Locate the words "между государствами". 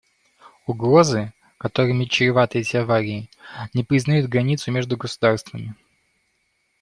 4.65-5.75